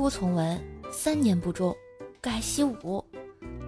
[0.00, 0.58] 书从文，
[0.90, 1.76] 三年不中，
[2.22, 3.04] 改习武，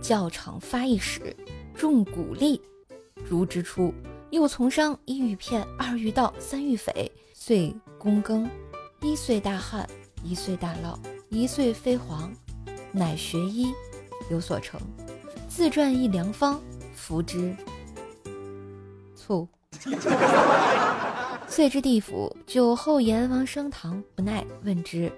[0.00, 1.36] 教场发一矢，
[1.74, 2.58] 中鼓励。
[3.28, 3.92] 如之初，
[4.30, 8.48] 又从商，一遇骗，二遇盗，三遇匪，遂躬耕，
[9.02, 9.86] 一岁大旱，
[10.24, 10.96] 一岁大涝，
[11.28, 12.32] 一岁飞黄，
[12.92, 13.70] 乃学医，
[14.30, 14.80] 有所成，
[15.50, 16.58] 自撰一良方，
[16.94, 17.54] 服之。
[19.14, 19.46] 醋。
[21.54, 25.12] 遂至地府，酒后阎王升堂，不耐问之。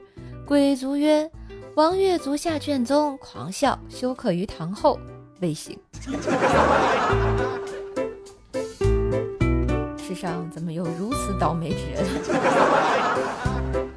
[0.44, 1.30] 鬼族曰
[1.76, 4.98] ：“王岳足下卷宗，狂笑，休克于堂后，
[5.40, 5.78] 未醒。”
[9.96, 12.04] 世上怎么有如此倒霉之人？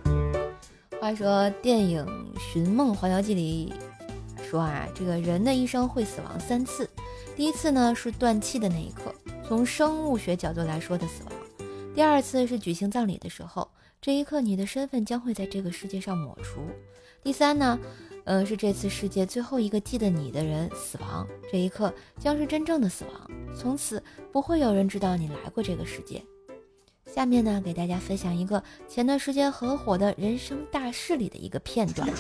[1.02, 2.06] 话说电影
[2.40, 3.74] 《寻梦环游记》里
[4.48, 6.88] 说啊，这个人的一生会死亡三次，
[7.36, 9.12] 第一次呢是断气的那一刻，
[9.48, 11.32] 从生物学角度来说的死亡。
[11.98, 13.68] 第二次是举行葬礼的时候，
[14.00, 16.62] 这一刻你的身份将会在这个世界上抹除。
[17.24, 17.80] 第三呢，
[18.24, 26.22] 呃，是这次世界最后一个记得你的人死亡，这一刻将是真正的死亡，从此不会有人知道你来过这个世界。
[27.08, 32.08] 下面呢，给大家分享一个前段时间很火的人生大事里的一个片段。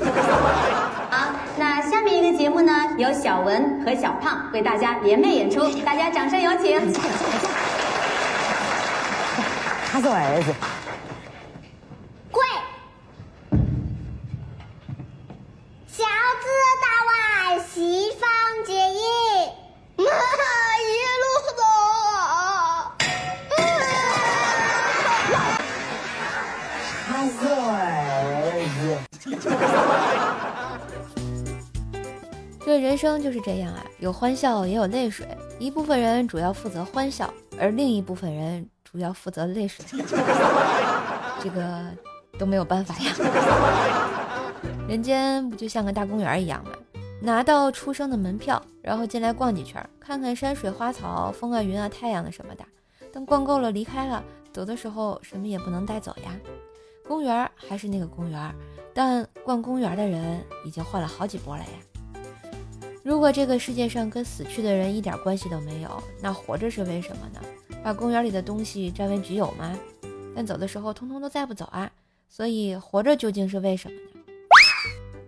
[1.11, 6.79] 好，那下面一个节目呢，由小文和小胖为大家联袂演出，大家掌声有请。
[10.01, 10.53] 是我儿子。
[12.31, 12.43] 跪。
[15.87, 16.45] 小子
[16.81, 18.29] 大碗西方
[18.65, 18.99] 结义，
[19.97, 20.85] 妈一
[21.23, 21.25] 路
[21.57, 21.61] 走。
[27.07, 28.77] 他是我儿子。
[32.63, 35.25] 这人生就是这样啊，有欢笑也有泪水。
[35.57, 38.69] 一部分人主要负责欢笑，而另一部分人。
[38.89, 39.83] 主要负责泪水，
[41.43, 41.85] 这个
[42.39, 43.11] 都没有办法呀。
[44.87, 46.71] 人间不就像个大公园一样吗？
[47.21, 52.63] 拿到出生的门票，然后进来逛几圈，看看山水花草、风啊云啊太阳的什么的。
[53.11, 54.23] 等逛够了离开了，
[54.53, 56.31] 走的时候什么也不能带走呀。
[57.05, 58.55] 公园还是那个公园，
[58.93, 61.69] 但逛公园的人已经换了好几波了呀。
[63.03, 67.41] 如果这个世界上跟死去的人一点关系都没有，那活着是为什么呢？
[67.87, 69.73] 把公园里的东西占为己有吗？
[70.35, 71.89] 但走的时候通通都带不走啊！
[72.27, 74.01] 所以活着究竟是为什么呢？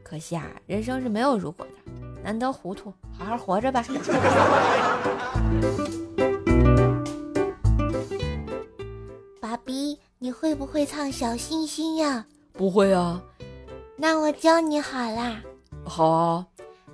[0.04, 1.72] 可惜啊，人生是没有如果的，
[2.22, 3.82] 难得糊涂，好好活着吧。
[9.40, 12.26] 爸比，你会不会唱小星星呀？
[12.52, 13.24] 不会啊。
[13.96, 15.42] 那我教你好啦。
[15.86, 16.46] 好啊。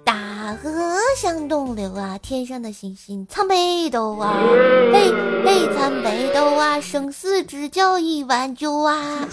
[0.03, 0.69] 大河
[1.17, 4.37] 向东流啊，天上的星星参北斗啊，
[5.55, 9.25] 嘿嘿参北斗啊，生死之交一碗酒啊。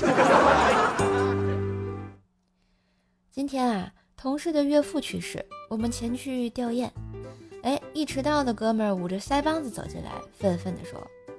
[3.28, 6.88] 今天啊，同事的岳父去世，我们前去吊唁。
[7.64, 10.96] 哎，一迟到的哥们儿捂着腮帮子走进来，愤愤地说：“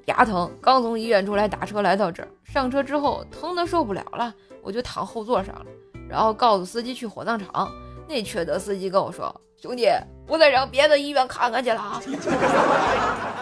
[0.08, 2.28] 牙疼，刚从医院出来，打车来到这儿。
[2.44, 5.66] 上车之后疼得受不了了，我就躺后座上了，
[6.10, 7.72] 然后告诉司机去火葬场。”
[8.06, 9.88] 那缺德司机跟我说：“兄弟，
[10.28, 12.02] 我再上别的医院看看去了啊。”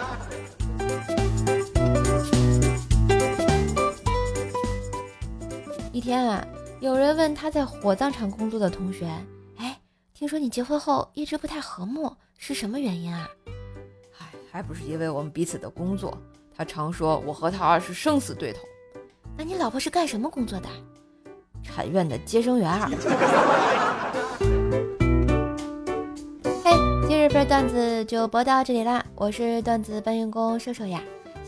[6.02, 6.44] 一天啊，
[6.80, 9.08] 有人问他在火葬场工作的同学
[9.58, 9.80] ：“哎，
[10.16, 13.30] 听说你结婚后一直不太和睦，是什么原因啊
[14.18, 16.18] ？”“哎，还不是因为我们彼此的工作。
[16.58, 18.62] 他常说我和他是生死对头。
[19.38, 20.68] ”“那你老婆是干什么工作的
[21.62, 22.68] ？”“产院的接生员。
[26.64, 26.72] ”嘿，
[27.08, 29.06] 今日份段子就播到这里啦！
[29.14, 31.00] 我是段子搬运工瘦瘦呀，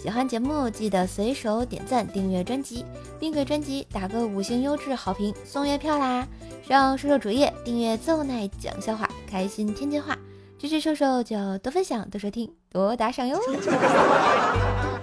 [0.03, 2.83] 喜欢节目记得随手点赞、订阅专辑，
[3.17, 6.27] 并给专辑打个五星优质好评，送月票啦！
[6.61, 10.17] 上瘦瘦主页订阅奏奈讲笑话，开心天津话，
[10.59, 13.39] 支持瘦瘦就多分享、多收听、多打赏哟！